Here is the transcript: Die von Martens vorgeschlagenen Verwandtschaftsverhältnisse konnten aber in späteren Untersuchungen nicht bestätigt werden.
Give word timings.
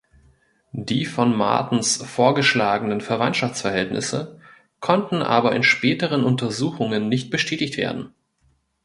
Die 0.73 1.05
von 1.05 1.35
Martens 1.37 1.97
vorgeschlagenen 1.97 3.01
Verwandtschaftsverhältnisse 3.01 4.39
konnten 4.79 5.21
aber 5.21 5.53
in 5.55 5.61
späteren 5.61 6.23
Untersuchungen 6.23 7.07
nicht 7.07 7.29
bestätigt 7.29 7.77
werden. 7.77 8.11